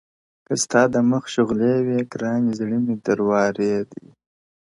[0.47, 4.05] که ستا د مخ شغلې وي گراني زړه مي در واری دی”